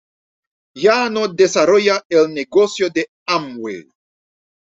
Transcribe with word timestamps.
Ya 0.73 1.11
no 1.11 1.27
desarrolla 1.27 2.01
el 2.09 2.33
negocio 2.33 2.89
de 2.89 3.09
Amway. 3.27 3.87